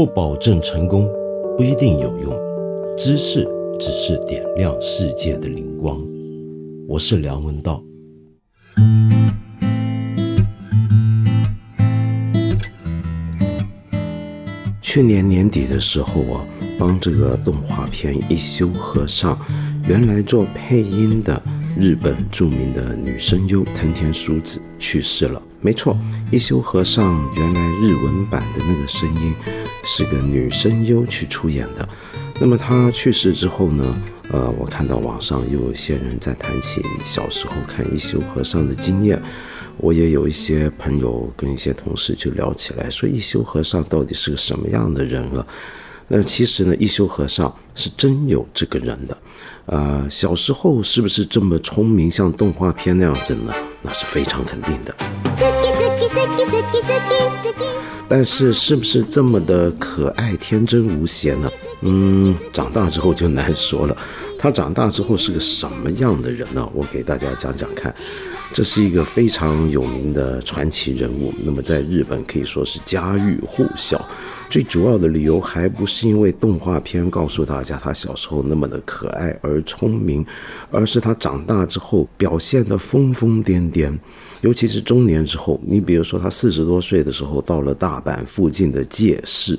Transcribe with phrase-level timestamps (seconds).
[0.00, 1.06] 不保证成功，
[1.58, 2.32] 不一定有用。
[2.96, 3.46] 知识
[3.78, 6.02] 只是点亮世界的灵光。
[6.88, 7.84] 我是梁文道。
[14.80, 16.46] 去年年底的时候啊，
[16.78, 19.36] 帮这个动画片《一休和尚》，
[19.86, 21.42] 原来做配音的
[21.78, 25.42] 日本著名的女声优藤田淑子去世了。
[25.60, 25.94] 没错，
[26.32, 29.34] 一休和尚原来日文版的那个声音
[29.84, 31.88] 是个女声优去出演的。
[32.40, 34.02] 那么她去世之后呢？
[34.32, 39.20] 呃，我看到网上又有些人在谈起小时候看一休和尚的经验。
[39.76, 45.44] 我也有一些朋友跟一些同事就聊起来，说一休和尚到底是个什么样的人啊？
[46.06, 49.18] 那其实呢，一休和尚是真有这个人的。
[49.66, 53.52] 呃，小时候是不是这么聪明，像动画片那样子呢？
[53.82, 54.94] 那是非常肯定的。
[58.10, 61.48] 但是是不是这么的可爱、天真无邪呢？
[61.82, 63.96] 嗯，长大之后就难说了。
[64.36, 66.68] 他长大之后是个什么样的人呢？
[66.74, 67.94] 我给大家讲讲看。
[68.52, 74.04] 这是一个非常有名的传奇人物，那么在日本可以说是家喻户晓。
[74.48, 80.26] 最主要的理由还不是因为动画片告诉大家他小时候那么的可爱而聪明，
[80.72, 83.96] 而是他长大之后表现的疯疯癫癫，
[84.40, 85.60] 尤其是中年之后。
[85.64, 89.56] 你比如说他四十多岁的时候到了大阪附近的界市，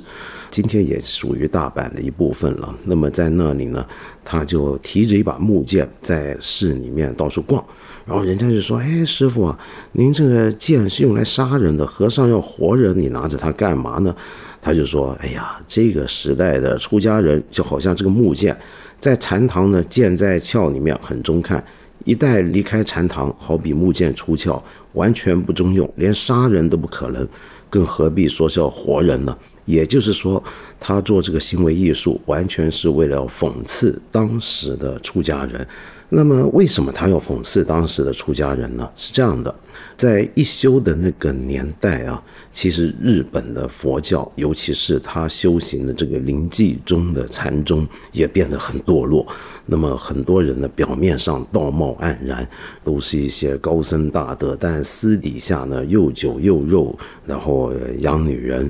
[0.52, 2.76] 今天也属于大阪的一部分了。
[2.84, 3.84] 那么在那里呢，
[4.24, 7.64] 他就提着一把木剑在市里面到处逛。
[8.06, 9.58] 然后人家就说：“哎，师傅啊，
[9.94, 14.14] 您这个剑是用来杀人的，和尚要活人，你拿着它干嘛呢？”
[14.62, 18.56] 他就说：“哎呀，这个时代的出家人就好像这个木剑，
[19.00, 21.60] 在禅堂呢，剑在鞘里面很中看；
[22.06, 24.62] 一旦离开禅堂，好比木剑出鞘，
[24.94, 27.28] 完全不中用，连杀人都不可能，
[27.70, 29.36] 更何必说是要活人呢？
[29.72, 30.44] 也就是说，
[30.80, 35.66] 他做这个行为艺术，完全是为了讽刺当时的出家人。”
[36.14, 38.86] 那么，为什么他要讽刺当时的出家人呢？
[38.98, 39.56] 是这样的，
[39.96, 42.22] 在一休的那个年代啊，
[42.52, 49.26] 其实日本的佛教，尤其是他修行的这个临济宗的禅宗，也变得很堕落。
[49.66, 52.46] 那么，很多人呢，表面上道貌岸然，
[52.84, 56.94] 都是一些高僧大德，但私底下呢，又酒又肉，
[57.26, 58.70] 然后养女人。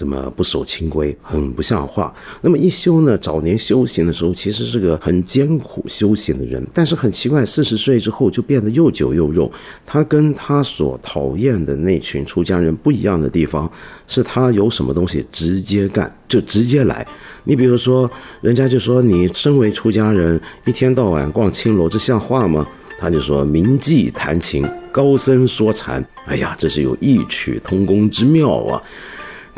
[0.00, 2.10] 怎么不守清规，很不像话。
[2.40, 3.18] 那么一休呢？
[3.18, 6.66] 早年修行的时候，其实是个很艰苦修行的人。
[6.72, 9.52] 但是很奇怪，四十岁之后就变得又酒又肉。
[9.84, 13.70] 他跟他所讨厌的那群出家人不一样的地方，
[14.08, 17.06] 是他有什么东西直接干，就直接来。
[17.44, 22.66] 你比如说，人家就说你身为出家人，一天到晚逛青楼，这像话吗？
[22.98, 26.02] 他就说名妓弹琴，高僧说禅。
[26.24, 28.82] 哎呀，这是有异曲同工之妙啊！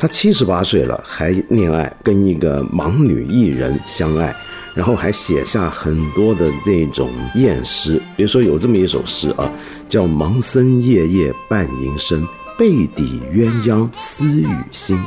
[0.03, 4.35] 他七十八岁了，还恋爱，跟一个盲女艺人相爱，
[4.75, 8.03] 然后还写下很多的那种艳诗。
[8.17, 9.49] 比如说有这么一首诗啊，
[9.89, 12.27] 叫“盲僧夜夜伴吟声，
[12.59, 14.99] 背底鸳鸯思雨心。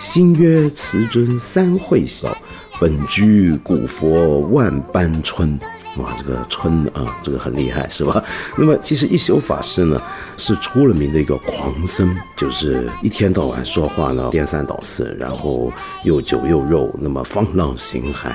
[0.00, 2.34] 心约慈尊三会少，
[2.80, 5.60] 本居古佛万般春。”
[5.98, 8.22] 哇，这个春啊，这个很厉害，是吧？
[8.56, 10.00] 那么其实一休法师呢，
[10.36, 15.72] 是出了名的一个狂僧，就是一天到晚说话呢颠三倒四，然后
[16.04, 18.30] 又酒又肉，那么放浪形骸。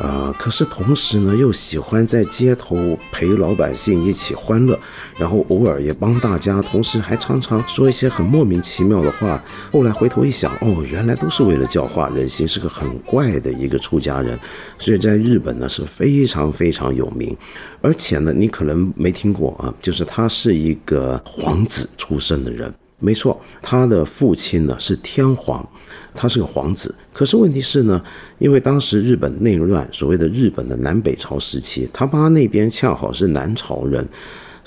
[0.00, 4.78] 呃，可是同时呢，又喜欢在街头陪老百姓一起欢乐，
[5.18, 9.42] 然后偶尔也帮大家，同时还常常说一些很莫名其妙的话。
[9.72, 14.38] 后来回头一想，哦，原来都是为了教化人心，是个很怪的一个出家人，
[14.78, 17.36] 所以在日本呢是非常非常有名。
[17.82, 22.72] 而且呢，你可能没听过啊，就是他是一个皇子出身的人。
[23.00, 25.66] 没错，他的父亲呢是天皇，
[26.14, 26.94] 他是个皇子。
[27.12, 28.02] 可是问题是呢，
[28.38, 34.06] 因为当时日本内乱，所谓的日本的南北朝时期，他妈那边恰好是南朝人。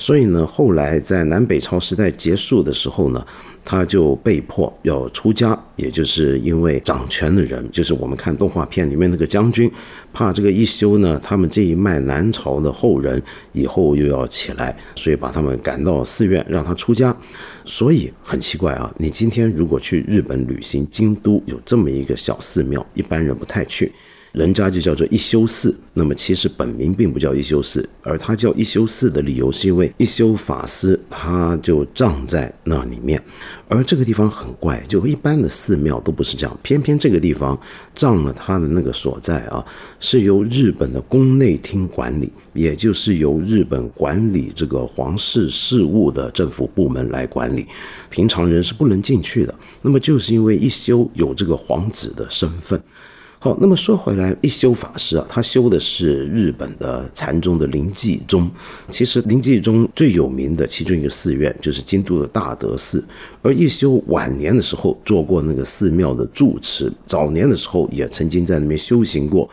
[0.02, 3.24] 所以呢，后来在南北朝时代结束的时候呢，
[3.64, 9.72] 他就被迫要出家，也就是因为掌权的人，就是我们看动画片里面那个将军，
[10.12, 13.22] 怕这个一休呢，他们这一脉南朝的后人
[13.52, 17.16] 以后又要起来，所以把他们赶到寺院让他出家。
[17.64, 23.92] 所以很奇怪啊，你今天如果去日本旅行，京都有这么一个小寺庙，一般人不太去。
[24.32, 25.76] 人家就叫做一休寺。
[25.94, 33.22] 那么其实本名并不叫一休寺，而他叫一休寺的理由是因为一休法师他就葬在那里面。
[33.68, 37.60] 而这个地方很怪，就一般的寺庙都不是这样，偏偏这个地方
[37.94, 39.66] 葬了他的那个所在啊，
[40.00, 47.66] 是由日本的宫内厅管理，也就是由日本管理这个皇室事务的政府部门来管理，
[48.10, 49.54] 平常人是不能进去的。
[49.82, 52.82] 那么就是因为一休有这个皇子的身份。
[53.44, 58.48] 好，那么说回来，一休法师啊，他修的是日本的禅宗的灵济宗。
[58.88, 63.04] 其实灵济宗最有名的其中一个寺院就是京都的大德寺，
[63.42, 69.50] 而一休晚年的时候做过那个寺庙的住持，早年的时候也曾经在那边修行过。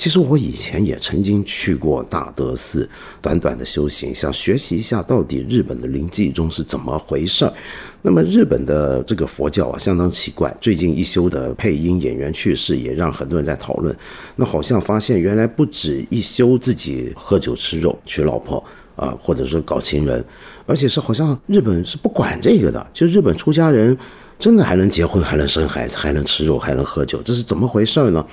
[0.00, 2.88] 其实我以前也曾经去过大德寺，
[3.20, 7.52] 短短的修行，想学习一下到底日本的临济宗是怎么回事儿。
[8.00, 10.56] 那么日本的这个佛教啊，相当奇怪。
[10.58, 13.94] 最近一休的配音演员去世，也让很多人在讨论。
[14.36, 18.64] 那好像发现原来不止一休自己喝酒吃肉娶老婆
[18.96, 20.24] 啊，或者说搞情人，
[20.64, 22.90] 而且是好像日本是不管这个的。
[22.94, 23.94] 就日本出家人
[24.38, 28.24] 真的还能结婚，还能生孩子，还能吃肉，还能喝酒，这是怎么回事儿呢？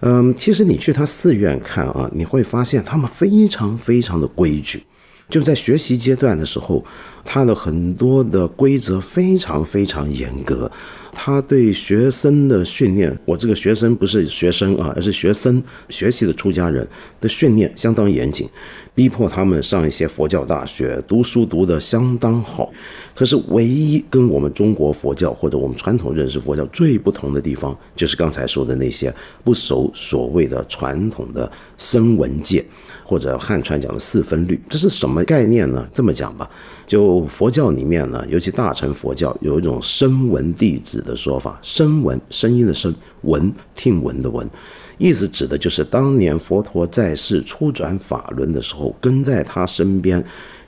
[0.00, 4.82] 嗯，其实你去他寺院看啊，你会发现他们非常非常的规矩。
[5.28, 6.84] 就在学习阶段的时候，
[7.32, 10.68] 他的很多的规则非常非常严格。
[11.12, 16.86] 他对学生的训练，我这个学生不是学生啊，而是学生学习的出家人
[17.20, 18.48] 的训练相当严谨，
[18.96, 22.72] 逼迫他们上一些佛教大学，读书读得相当好。
[23.14, 32.64] 可是唯一跟我们中国佛教或者我们传统认识佛教最不同的地方，就是刚才说的那些不守所谓的传统的声闻戒，
[33.04, 35.88] 或者汉传讲的四分律，这是什么概念呢？
[35.92, 36.48] 这么讲吧。
[36.86, 44.48] 就佛教里面呢，尤其大乘佛教有一种声闻弟子的说法，声闻声音的声，闻听闻的闻，
[44.98, 50.24] 意思指的就是当年佛陀在世初转法轮的时候，跟在他身边，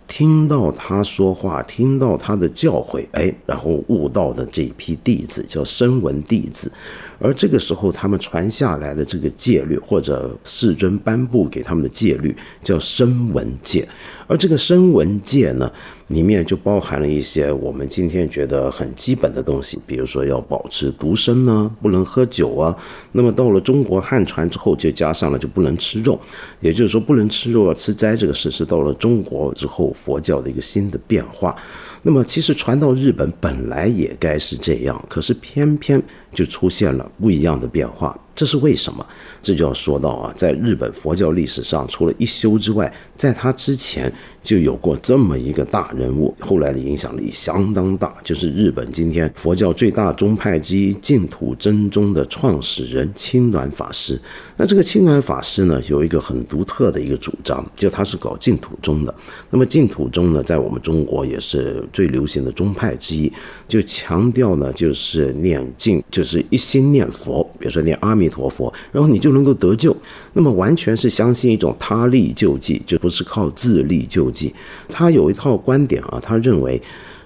[0.08, 6.70] 听到他说话，听到他的教诲，哎，然后悟道的这一批弟子叫声闻弟子。
[7.19, 12.34] 而这个时候，他们传下来的这个戒律，或者世尊颁布给他们的戒律，
[12.64, 13.88] 叫声闻戒。
[14.26, 15.70] 而这个声闻戒呢，
[16.12, 22.76] 里面就包含了一些我们今天觉得很基本的东西，比如说要保持独身呢，不能喝酒啊。
[23.12, 26.20] 那么到了中国汉传之后，就加上了就不能吃肉，
[26.60, 31.56] 也就是说不能吃肉要吃斋这个事，是到了中国之后佛教的一个新的变化。
[32.04, 36.02] 那么其实传到日本本来也该是这样，可是偏偏
[36.34, 38.18] 就出现了不一样的变化。
[38.34, 39.06] 这是为什么？
[39.40, 44.12] 这就要说到啊，在日本佛教历史上，除了一休之外，在他之前
[44.42, 54.20] 就有过这么一个大人物，后来的影响力相当大，就是日本今天佛教最大宗派之一净土真宗的创始人青鸾法师。
[54.56, 59.14] 那这个青鸾法师呢，有一个很独特的一个主张，就他是搞净土宗的。
[59.50, 63.32] 那么净土宗呢，在我们中国也是最流行的宗派之一，
[63.68, 68.32] 就强调呢，就是念净，就是一心念佛，比如说念阿弥。
[68.32, 69.94] 陀佛，然后你就能够得救。
[70.32, 74.55] 那么完全是相信一种他力救济，就不是靠自力救济。
[74.88, 76.81] 他有一套观点啊，他认为，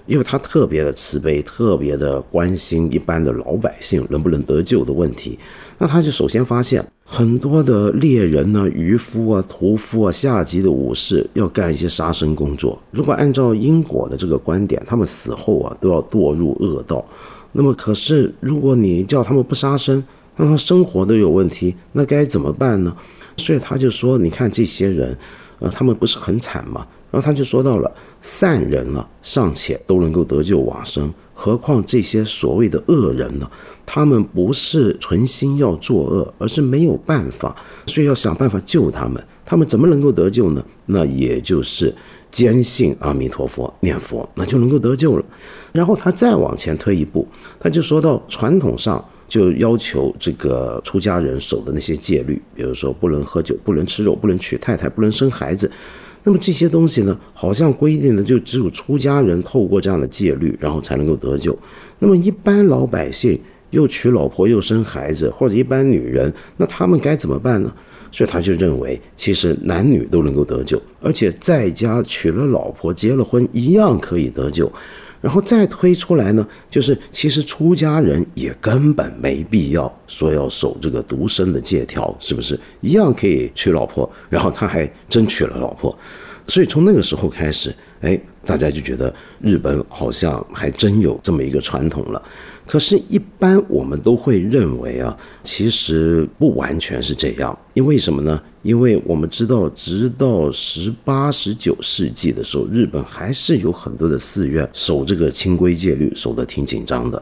[0.05, 5.37] 因为他特别的慈悲，特别的关心一般的老百姓能不能得救的问题。
[5.77, 12.81] 那他就首先发现很多的猎人呢、渔夫啊、屠夫啊、下级的武士要干一些杀生工作。
[12.91, 17.05] 如果按照因果的这个观点，他们死后啊都要堕入恶道。
[17.51, 20.03] 那么可是如果你叫他们不杀生，
[20.35, 22.95] 那他生活都有问题，那该怎么办呢？
[23.37, 25.15] 所以他就说：“你看这些人，
[25.59, 33.49] 呃，他们不是很惨吗？”然后他就说到了善人啊，尚且都能够得救往生，何况这些所谓的恶人呢？
[33.85, 39.23] 他们不是存心要作恶，而是没有办法，所以要想办法救他们。
[39.45, 40.63] 他们怎么能够得救呢？
[40.87, 41.93] 那也就是
[42.29, 45.23] 坚信阿弥陀佛，念佛，那就能够得救了。
[45.71, 47.25] 然后他再往前推一步，
[47.59, 49.03] 他就说到传统上。
[49.29, 55.69] 就要求这个出家人守的那些戒律，比如说不能喝酒、不能吃肉、不能娶太太、不能生孩子。
[56.23, 61.57] 那么这些东西呢，好像规定的就只有出家人透过这样的戒律，然后才能够得救。
[61.99, 63.39] 那么一般老百姓
[63.71, 67.73] 又娶老婆又生孩子，或者一般女人，那他们该怎么办呢？
[68.09, 74.71] 所以他就认为，其实男女都能够得救，而且在家娶了老婆、结了婚一样可以得救。
[75.27, 84.09] 然后再推出来呢，就是其实出家人也根本没必要说要守这个独身的戒条，是不是一样可以娶老婆？
[84.29, 85.93] 然后他还真娶了老婆，
[86.47, 88.17] 所以从那个时候开始，哎，
[88.47, 92.23] 大家就觉得日本好像还真有这么一个传统了。
[92.65, 97.57] 可是，一般我们都会认为啊，其实不完全是这样。
[97.73, 98.41] 因为什么呢？
[98.61, 107.21] 因为我们知道，直到十八、十九世纪的时候，日本还是有很多的寺院守这个清规戒律，守得挺紧张的。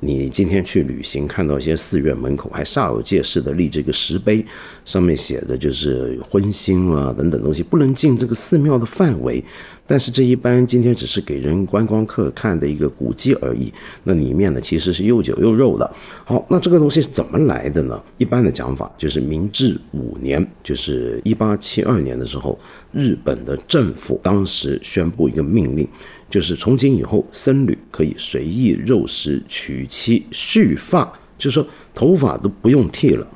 [0.00, 4.44] 你今天去旅行，看到一些寺院门口还煞有介事的立这个石碑，
[4.84, 9.42] 上面写的就是荤腥啊等等东西，不能进这个寺庙的范围。
[9.88, 13.72] 但是这一般今天只是给人观光客看的一个古迹而已，
[14.02, 15.88] 那里面呢其实是又酒又肉的。
[16.24, 18.02] 好，那这个东西是怎么来的呢？
[18.18, 22.58] 一般的讲法就是明治五年，就是一八七二年的时候，
[22.92, 25.86] 日本的政府当时宣布一个命令，
[26.28, 31.04] 就是从今以后僧侣可以随意肉食、娶妻、蓄发，
[31.38, 33.26] 就是说头发都不用剃了。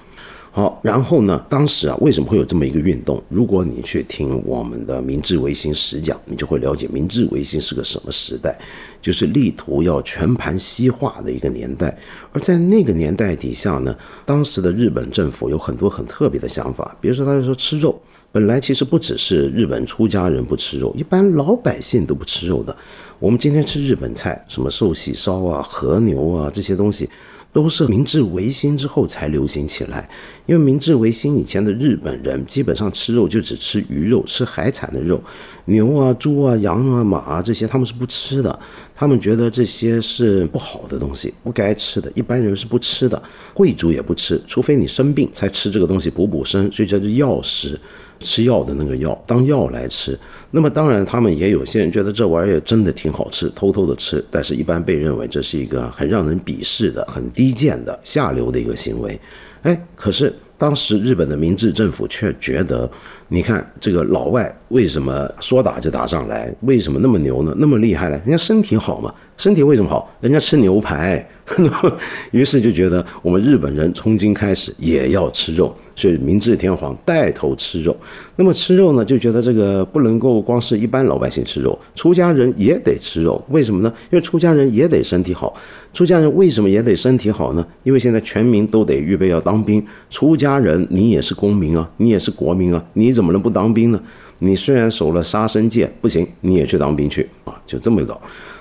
[0.53, 1.47] 好，然后呢？
[1.49, 3.23] 当时啊，为什么会有这么一个运动？
[3.29, 8.59] 如果你去听我们的明治维新史讲，你就会了解明治维新是个什么时代，
[9.01, 11.97] 就是力图要全盘西化的一个年代。
[12.33, 22.77] 而在那个年代底下呢，当时的日本政府有很多很特别的想法，比如说他就说吃肉，本来其实不只是日本出家人不吃肉，一般老百姓都不吃肉的。
[23.19, 27.09] 我们今天吃日本菜，什么寿喜烧啊、和牛啊这些东西。
[27.53, 30.09] 都是明治维新之后才流行起来，
[30.47, 35.21] 因为明治维新以前的日本人基本上吃肉就只吃鱼肉，吃海产的肉，
[35.65, 38.57] 牛啊、猪啊、羊啊、马啊这些他们是不吃的，
[38.95, 43.21] 他们觉得这些是不好的东西，不该吃的，一般人是不吃的，
[43.53, 47.77] 贵族也不吃，除非你生病才吃这个东西补补身，所以叫做药食。
[48.21, 50.19] 吃药的那个药当药来吃，
[50.51, 59.19] 那么当然他们也有些人觉得这玩意儿真的挺好吃，偷偷的吃，但是一般被认为这是一个很让人鄙视的、很低贱的、下流的一个行为。
[59.63, 62.91] 哎，可是当时日本的明治政府却觉得，
[63.29, 67.55] 你看这个老外为什么说打就打上来，为什么那么牛呢？
[67.59, 68.21] 那么厉害呢？
[68.25, 70.11] 人家身体好嘛，身体为什么好？
[70.21, 71.27] 人家吃牛排。
[72.31, 77.97] 于是就觉得我们日本人从今开始也要吃肉，所以明治天皇带头吃肉。
[78.37, 83.43] 那么吃肉呢，就觉得这个不能够光是一般老百姓吃肉，出家人也得吃肉。
[83.49, 83.93] 为什么呢？
[84.11, 85.55] 因为出家人也得身体好。
[85.93, 87.67] 出家人为什么也得身体好呢？
[87.83, 94.01] 因为现在全民都得预备要当兵，出家人你也是公民啊，你也是国民啊，你怎么能不当兵呢？
[94.43, 98.19] 你虽然守了杀生戒，不行，你也去当兵去啊，就这么搞。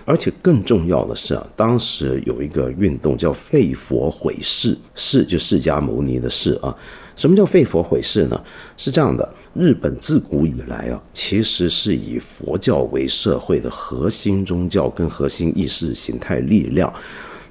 [0.09, 6.75] 而且更重要的是啊，当时有一个运动叫废佛毁释，释就释迦牟尼的释啊。
[7.15, 8.43] 什么叫废佛毁释呢？
[8.75, 16.91] 是这样的，日本自古以来啊，其实是以佛教为社会的核心宗教跟核心意识形态力量。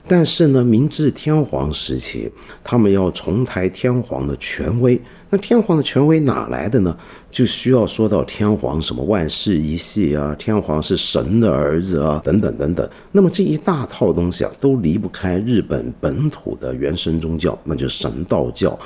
[0.08, 2.30] 但是呢，明治天皇时期，
[2.64, 5.00] 他们要重抬天皇的权威。
[5.30, 6.96] 那天皇的权威哪来的呢？
[7.30, 12.88] 就需要说到天皇什么万世一系啊，天皇是神的儿子啊，等等等等。
[13.12, 18.78] 那么这一大套东西啊，都离不开日本本土的原生宗教，那就是神道教。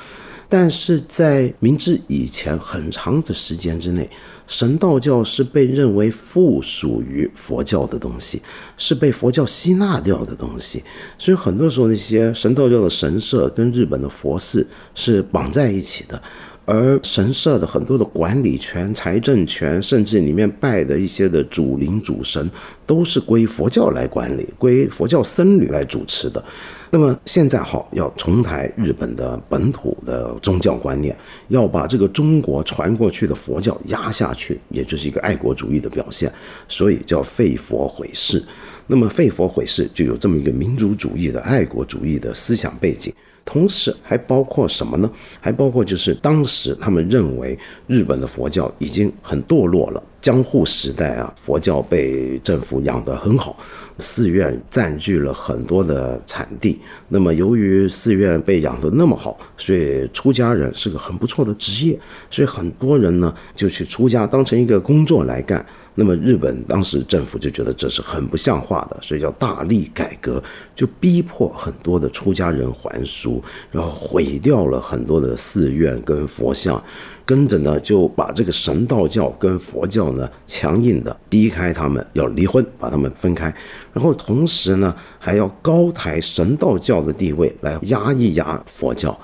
[0.52, 4.06] 但是在明治以前很长的时间之内。
[4.46, 8.42] 神道教是被认为附属于佛教的东西，
[8.76, 10.84] 是被佛教吸纳掉的东西，
[11.16, 16.22] 所以很多时候那些神道教的神社跟日本的佛寺是绑在一起的。
[16.64, 22.48] 而神社的很多的管理权、财政权，甚至里面拜的一些的主灵主神，
[22.86, 26.42] 都是归佛教来管理，归佛教僧侣来主持的。
[26.90, 31.16] 那么现在好，要重抬日本的本土的宗教观念，
[31.48, 36.32] 要把这个中国传过去的佛教压下去，也就是一个爱国主义的表现，
[36.68, 38.44] 所以叫废佛毁释。
[38.86, 43.12] 那么废佛毁释就有这么一个民族主义的爱国主义的思想背景。
[43.44, 45.10] 同时还包括什么呢？
[45.40, 50.02] 还包括就是当时他们认为日本的佛教已经很堕落了。
[50.20, 53.56] 江户时代啊，佛教被政府养得很好，
[53.98, 56.80] 寺院占据了很多的产地。
[57.08, 61.98] 那么由于寺院被养得那么好，所以出家人是个很不错的职业，
[62.30, 65.66] 所以很多人呢就去出家当成一个工作来干。
[65.94, 70.42] 那么日本当时政府就觉得这是很不像话的，所以叫大力改革，
[70.74, 76.82] 就逼迫很多的出家人还俗，然后毁掉了很多的寺院跟佛像，
[77.26, 83.54] 跟着呢就把这个神道教跟佛教呢强硬的逼开他们，要离婚，把他们分开，
[83.92, 89.18] 然后同时呢还要高抬神道教的地位来压一压佛教。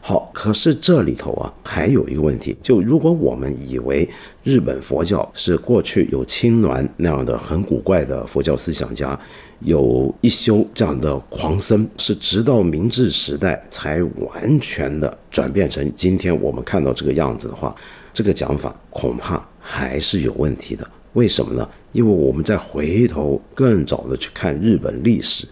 [0.00, 4.08] 好，可是这里头啊，还有一个问题，就如果我们以为
[4.42, 9.18] 日本佛教是过去有青鸾那样的很古怪的佛教思想家，
[9.60, 17.74] 有一休这样的狂僧，是直到明治时代才完全的转变成今天我们看到这个样子的话，
[18.14, 19.46] 这个讲法恐怕。
[19.70, 20.90] 还是有问题的。
[21.12, 21.68] 为什么呢？
[21.92, 25.46] 因为我们再回头更早的去看日本历史，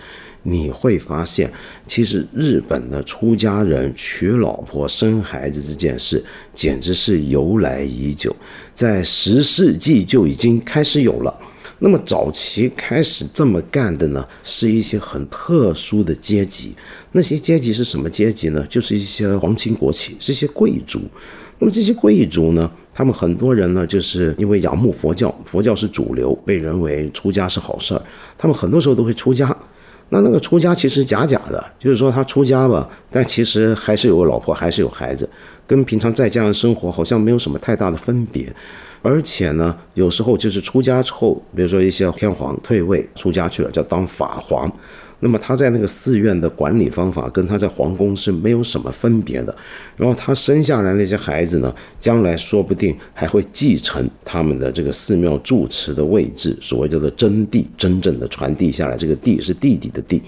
[0.48, 1.52] 你会发现，
[1.88, 6.24] 其实日本的出家人娶老婆生孩子这件事，
[6.54, 8.34] 简直是由来已久，
[8.72, 11.34] 在十世纪就已经开始有了。
[11.80, 16.72] 那么早期开始这么干的呢，是一些很特殊的阶级。
[17.10, 18.64] 那些阶级是什么阶级呢？
[18.70, 21.00] 就是一些皇亲国戚，是一些贵族。
[21.58, 28.02] 那么这些贵族呢，他们很多人呢，就是因为仰慕佛教，佛教是主流，被认为出家是好事儿，
[28.38, 29.54] 他们很多时候都会出家。
[30.08, 35.28] 那那个出家其实假假的，就是说他出家吧，但其实还是有个老婆，还是有孩子，
[35.66, 38.54] 跟平常在家的生活好像没有什么太大的分别。
[39.02, 44.70] 而且呢，有时候就是出家之后，比如说一些天皇退位出家去了，叫当法皇。
[45.20, 49.54] 那么他在那个寺院的管理方法跟他在皇宫是没有什么分别的。
[49.96, 58.96] 然后他生下来那些孩子呢，将来说不定还会继承他们的这个寺庙住持的位置，所谓叫做真谛，真正的传递下来。
[58.96, 60.20] 这个谛是弟弟的谛。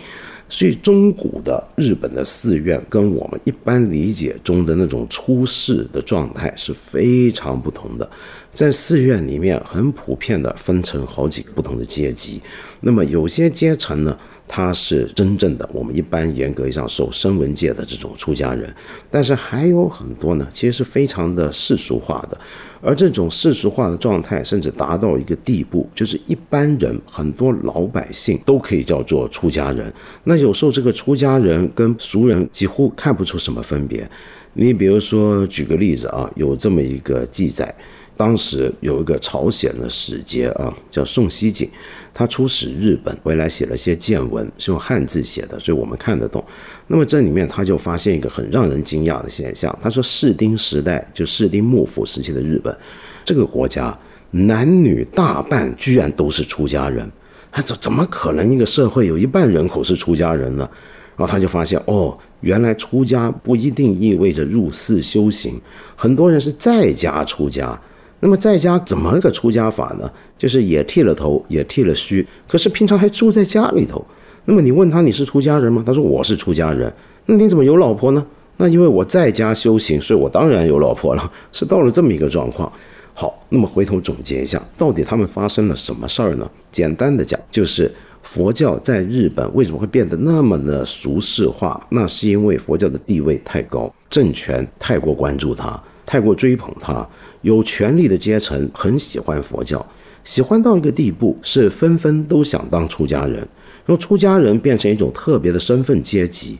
[0.50, 8.10] 所以，中古的日本的寺院跟我们一般理解中的那种出世的状态是非常不同的。
[8.50, 12.40] 在寺院里面，很普遍的分成好几个不同的阶级。
[12.80, 14.18] 那么，有些阶层呢？
[14.48, 18.74] 他是真正的我们一般严格意义上受声闻界的这种出家人，
[19.10, 22.40] 但是还有很多呢，其实是非常的世俗化的，
[22.80, 29.92] 而这种世俗化的状态，甚至达到一个地步，就是一般人很多老百姓都可以叫做出家人。
[30.24, 34.08] 那有时候这个出家人跟俗人几乎看不出什么分别。
[34.54, 37.72] 你比如说举个例子啊，有这么一个记载。
[38.18, 41.70] 当时有一个朝鲜的使节啊，叫宋希景，
[42.12, 46.44] 他出使日本回来写了些见闻，是用汉字写的，所以我们看得懂。
[46.88, 52.76] 那么这里面他就发现一个很让人惊讶的现象，他说室町时代就室町幕府时期的日本
[53.24, 53.96] 这个国家，
[54.32, 57.08] 男女大半居然都是出家人，
[57.52, 60.68] 他怎怎么可能一个社会有一半人口是出家人呢？
[61.16, 65.60] 然后他就发现哦，原来出家不一定意味着入寺修行，
[65.94, 67.80] 很多人是在家出家。
[68.20, 70.10] 那么在家怎么个出家法呢？
[70.36, 74.04] 就是也剃了头，也剃了须，可是平常还住在家里头。
[74.44, 75.82] 那么你问他你是出家人吗？
[75.86, 76.92] 他说我是出家人。
[77.26, 78.26] 那你怎么有老婆呢？
[78.56, 81.32] 那因为我在家修行，所以我当然有老婆了。
[81.52, 82.72] 是到了这么一个状况。
[83.14, 86.50] 好，那么回头总结一下，到底他们发生了什么事儿呢？
[86.72, 91.80] 简单的讲，就是佛教在日本为什么会变得那么的俗世化？
[91.90, 97.06] 那是因为佛教的地位太高，政权太过关注它，太过追捧他。
[97.42, 99.86] 有权力的阶层很喜欢佛教，
[100.24, 103.46] 喜欢到一个地步，是纷纷都想当出家人，
[103.84, 106.58] 让出家人变成一种特别的身份阶级。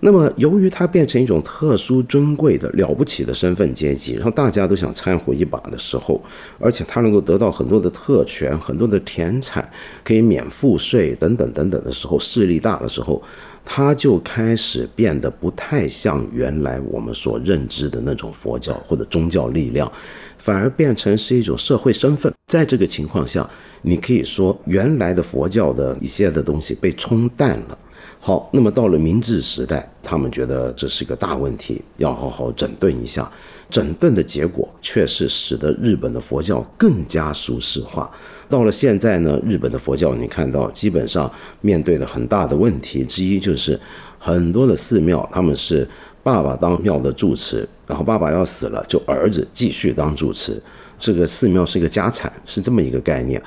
[0.00, 6.22] 那么，由于它变成一种特殊尊贵的了不起的身份阶级，然后大家都想掺和一把的时候，
[6.60, 9.68] 而且它能够得到很多的特权、很多的田产，
[10.04, 13.22] 可以免赋税等等等等的时候，势力大的时候。
[13.70, 19.90] 它就开始变得不太像原来我们所认知的那种佛教或者宗教力量，
[20.38, 22.32] 反而变成是一种社会身份。
[22.46, 23.46] 在这个情况下，
[23.82, 27.78] 你可以说原来的佛教的一些的东西被冲淡了。
[28.20, 33.30] 好，那么到了明治时代，他们觉得这是一个大问题，要好好整顿一下。
[33.70, 38.10] 整顿的结果却是使得日本的佛教更加俗世化。
[38.48, 43.78] 到了现在呢，日本的佛教你看到基本上面对的很大的问题之一就是，
[44.18, 45.86] 很多的寺庙他们是
[46.22, 50.60] 爸爸当庙的住持，然后爸爸要死了，就儿子继续当住持，
[50.98, 53.40] 这个寺庙是一个家产，是这么一个概念。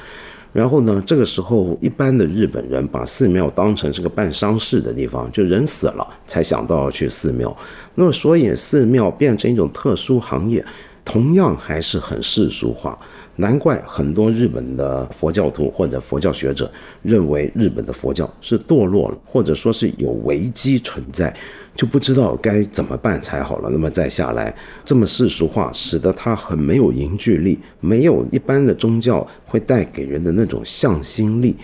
[0.53, 7.55] 然后呢，这个时候一般的日本人把寺庙当成是个办丧事的地方，就人死了才想到去寺庙。
[7.95, 10.63] 那么，所以寺庙变成一种特殊行业，
[11.05, 12.97] 同样还是很世俗化。
[13.37, 16.69] 难怪很多日本的佛教徒或者佛教学者
[17.01, 21.33] 认为日本的佛教是堕落了，或者说是有危机存在。
[21.75, 23.69] 就不知道该怎么办才好了。
[23.71, 24.53] 那么再下来，
[24.85, 31.55] 这么世俗化，使得它很没有凝聚力，没有一般的宗教会带给人的那种向心力。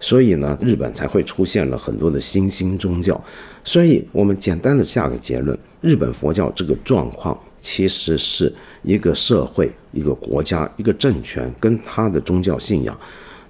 [0.00, 3.18] 所以呢，日本才会出现了很多的新兴宗教。
[3.62, 12.98] 所以我们简单的下个结论：日本佛教这个状况，其实是一个社会、一个国家、一个政权跟他的宗教信仰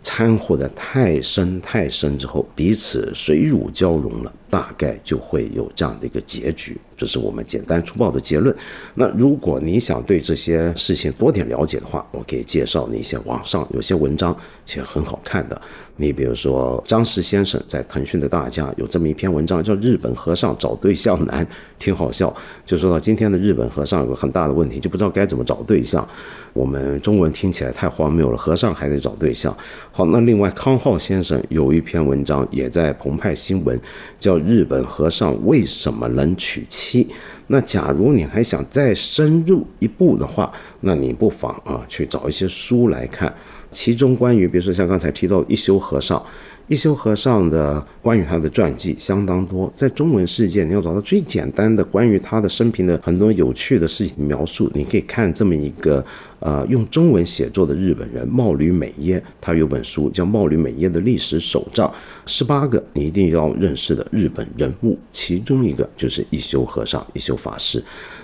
[0.02, 4.30] 掺和的太深太深之后，彼此水乳交融了。
[4.52, 6.78] 大概就会有这样的一个结局。
[6.94, 8.54] 这是我们简单粗暴的结论。
[8.94, 14.36] 那如果你想对这些事情多点了解的话，我可以介绍你一些网上有些文章，
[14.66, 15.60] 其实很好看的。
[15.96, 21.44] 你比如说张石先生在腾讯的大家有这么一篇文章，叫《日本和尚找对象难》，
[21.78, 22.34] 挺好笑。
[22.64, 26.06] 就说到今天的日本和尚有个很大的问题，就不知道该怎么找对象。
[26.52, 29.56] 我们中文听起来太荒谬了，和尚还得找对象。
[29.90, 33.78] 好，那另外康浩先生有一篇文章也在澎湃新闻，
[34.18, 37.04] 叫《日本和尚为什么能娶妻》。
[37.46, 43.32] 那假如你还想再深入一步的话，那你不妨啊去找一些书来看。
[43.70, 46.22] 其中关于，比如说像刚才提到一休和尚，
[46.68, 56.02] 一休和尚的关于他的传记相当多，在中文世界你要找到最简单的关于他的生平的很多有趣的事情描述，你可以看这么一个
[56.40, 61.86] 呃用中文写作的日本人茂吕美耶，他有本书叫《茂吕美耶的历史手账》，
[62.24, 67.82] 十八个你一定要认识的日本人物，其中一个就是一休和尚，一休法师。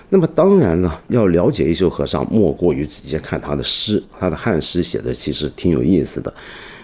[0.09, 6.33] 那么当然了，要了解一休和尚，莫过于直接看他的诗，他的汉诗写的其实挺有意思的。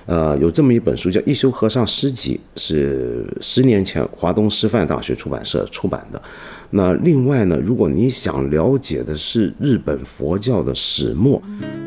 [0.06, 6.22] 呃，有这么一本书叫《一休和尚诗集》，是十年前华东师范大学出版社出版的。
[6.72, 11.42] 那另外呢，如果你想了解的是日本佛教的始末，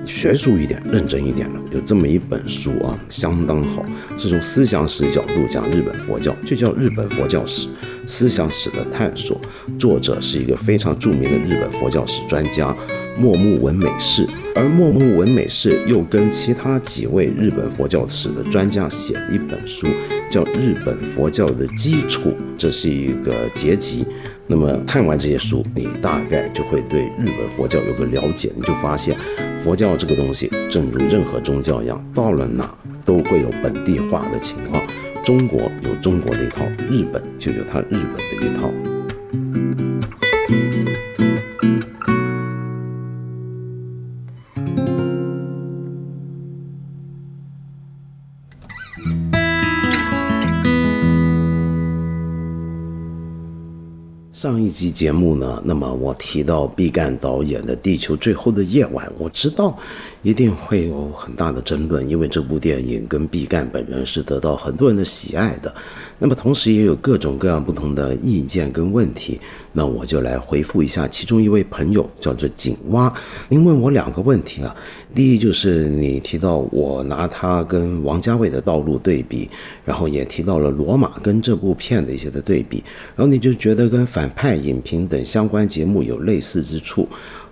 [0.05, 3.83] 学术一点、认真一点的，有这么一本书啊，相当好，
[4.17, 7.69] 是从思想史角度讲日本佛教，就叫《日本佛教史：
[8.07, 9.41] 思想史的探索》，
[9.79, 12.75] 作者是一个非常著名的日本佛教史专家
[13.19, 19.89] 莫木文美士，而莫木文美士又跟其他几位日本佛教史的专家写了一本书，
[20.31, 24.05] 叫《日本佛教的基础》，这是一个结集。
[24.47, 28.51] 那么看完这些书，你大概就会对日本佛教有个了解。
[28.55, 29.17] 你就发现，
[29.59, 32.73] 佛教这个东西，正如任何宗教一样，到了哪
[33.05, 34.81] 都会有本地化的情况。
[35.25, 38.73] 中国有中国的一套，日本就有它日本的一套。
[54.41, 59.77] 上一集节目呢，那么我提到毕赣导演的《地球最后的夜晚》，我知道
[60.29, 65.75] 一定会有很大的争论，因为这部电影跟毕赣本人是得到很多人的喜爱的。
[66.19, 69.41] 那么同时也有各种各样不同的意见跟问题，
[69.73, 73.11] 那我就来回复一下其中一位朋友，叫做井蛙。
[73.49, 74.77] 您问我两个问题啊，
[75.15, 79.49] 第一就是你提到我拿他跟王家卫的道路对比，
[79.83, 82.85] 然后也提到了罗马跟这部片的一些的对比，
[83.17, 87.09] 然后你就觉得跟反派影评等相关节目有类似之处，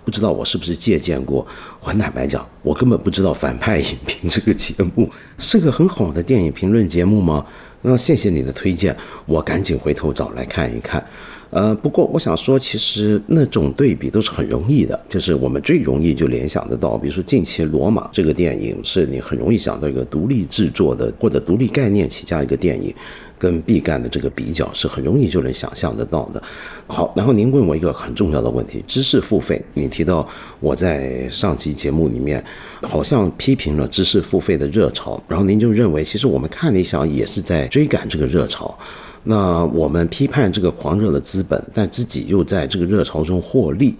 [0.07, 1.45] 不知道我是不是借鉴过？
[1.81, 7.45] 我坦白讲，我根本不知道反派影评这个节目 是个很好的电影评论节目吗？
[7.81, 11.05] 那谢谢你的推荐，我赶紧回头找来看一看。
[11.49, 22.95] 呃，不过我想说，其实那种对比都是很容易的，就是我们最容易就联想得到，比如说近期《罗马》这个电影，是你很容易想到一个独立制作的或者独立概念起家一个电影。
[23.37, 26.41] 跟毕赣的这个比较是很容易就能想象得到的。
[26.87, 29.61] 好，然后您问我一个很重要的问题：知识付费。
[29.73, 30.27] 你提到
[30.59, 32.43] 我在上期节目里面
[32.81, 38.77] 好像批评了知识付费的热潮，然后您就认为其实我们看理想也是在追赶这个热潮。
[39.23, 43.95] 那我们批判这个狂热的资本，但自己又在这个热潮中获利。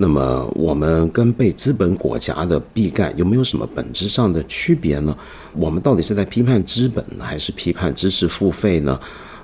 [0.00, 5.16] 那么我们跟被资本裹挟的毕赣有没有什么本质上的区别呢？
[5.54, 9.00] 我们到底是在批判资本，还是批判知识付费呢？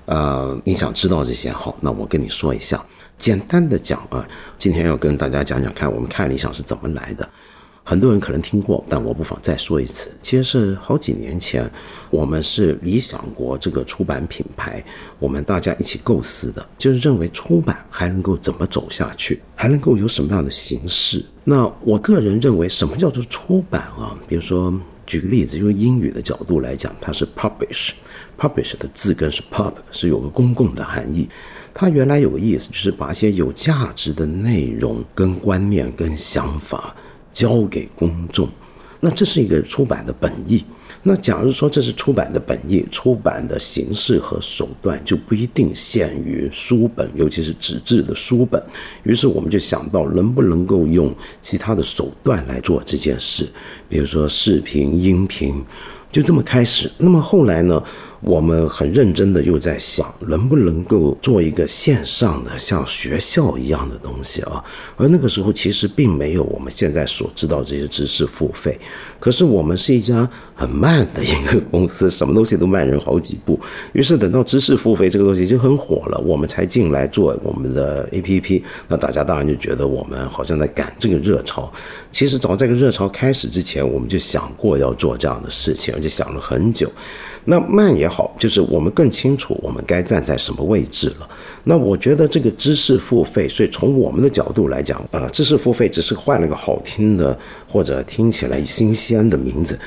[0.07, 1.51] 呃，你想知道这些？
[1.51, 2.81] 好，那我跟你说一下，
[3.19, 4.25] 简单的讲啊，
[4.57, 7.29] 今天要跟大家讲讲看，我们看理想是怎么来的。
[7.87, 10.11] 很多人可能听过，但我不妨再说一次。
[10.23, 11.71] 其实是好几年前，
[12.09, 14.83] 我们是理想国这个出版品牌，
[15.19, 21.23] 我们大家一起构思的，就是认为出版还能够怎么走下去，还能够有什么样的形式。
[21.45, 24.19] 那我个人认为，什么叫做出版啊？
[24.27, 24.73] 比如说，
[25.05, 31.29] 举个例子，用英语的角度来讲，它是 publish，publish 的字根是 pub，是有个公共的含义。
[31.75, 36.97] 它原来有个意思，就是把一些有价值的内容、跟观念、跟想法。
[37.35, 38.49] 交给公众，
[39.01, 40.65] 那这是一个出版的本意。
[41.07, 48.63] 那假如说这是出版的本意，出版的形式和手段就不一定限于书本，尤其是纸质的书本。
[49.03, 53.47] 于是我们就想到，能不能够用其他的手段来做这件事，
[53.87, 55.63] 比如说视频、音频，
[56.11, 56.91] 就这么开始。
[56.97, 57.83] 那么后来呢？
[58.25, 64.65] 我们很认真的又在想，能不能够做一个线上的像学校一样的东西啊？
[64.97, 68.81] 而那个时候其实并没有我们现在所知道这些知识付费，
[69.21, 73.59] 可是我们是一家很慢的一个公司，什么东西都慢人好几步。
[73.93, 78.63] 于是等到知识付费这个东西就很火了，我们才进来做我们的 APP。
[78.89, 81.71] 那大家当然就觉得我们好像在赶这个热潮。
[82.13, 86.91] 其实早在这个热潮开始之前，我们就想过要做这样的事情，而且想了很久。
[87.47, 91.29] 那慢也好，就是我们更清楚我们该站在什么位置了。
[91.65, 97.39] 那我觉得这个知识付费，所以从我们的角度来讲，呃，知识付费只是换了个好听的
[97.69, 99.79] 或者听起来新鲜的名字。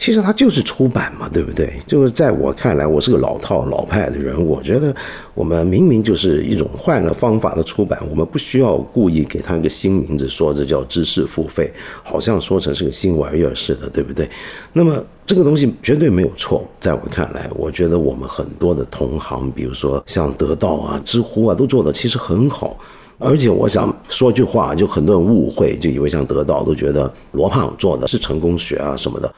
[0.00, 1.70] 其实它就是出版嘛，对不对？
[1.86, 4.96] 就是在我看来，我是个老套老派的人，我觉得
[5.34, 11.70] 我们明明就是一种换了方法的出版，我们不需要故意给它一个新名字，说这叫知识付费，
[12.02, 14.26] 好像说成是个新玩意儿似的，对不对？
[14.72, 22.74] 那么这个东西绝对没有错，在我看来，我觉得我们很多的同行，比如说像得到啊、知乎啊，都做的其实很好。
[23.18, 29.30] 而且我想说句话，就很多人误会，就以为像得到都觉得罗胖做的是成功学啊什么的。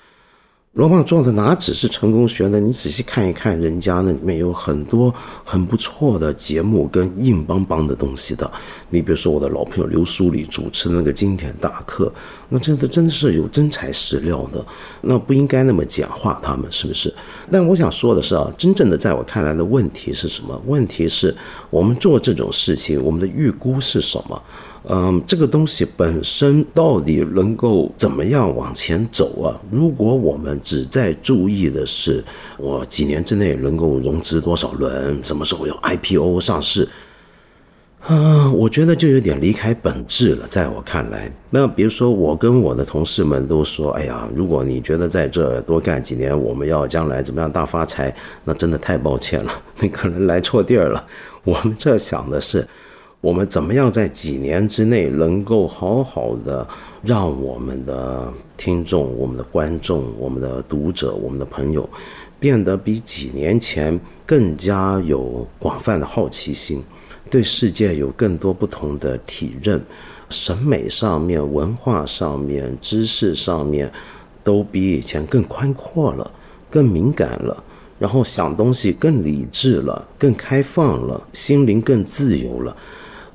[0.74, 2.58] 罗胖做的哪只是成功学呢？
[2.58, 8.50] 你仔细看一看，人家那里面有很多 很不错的节目跟硬邦邦的东西的。
[8.88, 12.10] 你比如说我的老朋友刘书礼主持的那个经典大课，
[12.48, 14.64] 那真的真的是有真材实料的，
[15.02, 17.12] 那不应该那么简化他们，是不是？
[17.50, 20.58] 但我想说的是啊，真正的在我看来的问题是什么？
[20.64, 21.36] 问题是
[21.68, 24.42] 我们做这种事情，我们的预估是什么？
[24.88, 29.54] 嗯，这个东西本身到底能够怎么样往前走啊？
[29.70, 32.22] 如果我们只在注意的是
[32.58, 36.88] 我几年之内能够融资多少轮，什么时候有 IPO 上市，
[38.00, 40.48] 啊，我觉得就有点离开本质了。
[40.48, 51.06] 在我看来，那比如说我跟我的同事们都说，哎呀，如果你觉得在这多干几年，我们要将来怎么样大发财，那真的太抱歉了， 你可能来错地儿了。
[51.44, 52.66] 我们这想的是。
[53.22, 56.66] 我们怎么样在几年之内能够好好的
[57.04, 61.88] 让我们的听众、我们的观众、我们的读者、我们的朋友
[62.40, 66.82] 变得比几年前更加有广泛的好奇心，
[67.30, 69.80] 对世界有更多不同的体认，
[70.28, 73.88] 审美上面、文化上面、知识上面
[74.42, 76.28] 都比以前更宽阔了、
[76.68, 77.62] 更敏感了，
[78.00, 82.76] 然后想东西更理智了、更开放了，心灵更自由了。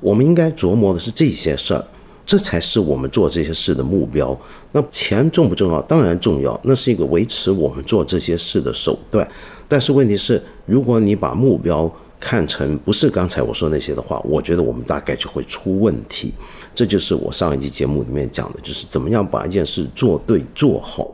[0.00, 1.84] 我们应该琢磨的是这些事儿，
[2.24, 4.38] 这才是我们做这些事的目标。
[4.72, 5.80] 那钱重不重要？
[5.82, 9.28] 当然重要，那是一个维持我们做这些事的手段。
[9.66, 16.32] 但是问题是，如果你把目标看成不是刚才我说那些的话，我觉得我们大概就会出问题。
[16.74, 21.08] 这就是我上一集节目里面讲的，就是怎么样把一件事做对做好。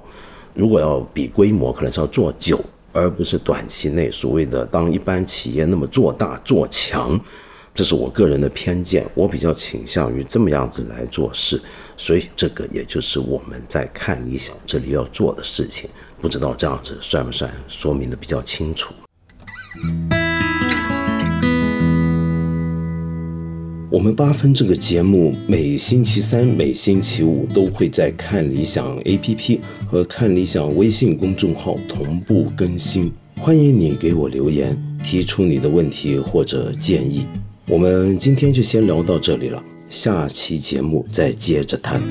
[0.55, 2.61] 如果要比规模，可能是要做久，
[2.93, 7.19] 而不是短期内所谓的当一般企业那么做大做强。
[7.75, 11.61] 这是我个人的偏见，我比较倾向于这么样子来做事，
[11.97, 15.91] 所以这个也就是我们在看理想这里要做的事情。
[16.21, 18.95] 不知道这样子算不算说明的比较清楚？
[23.91, 29.59] 我们八分这个节目每星期三、每星期五都会在看理想 APP
[29.91, 37.27] 和看理想微信公众号同步更新，欢迎你给我留言，提出你的问题或者建议。
[37.67, 42.03] 我们今天就先聊到这里了，下期节目再接着谈。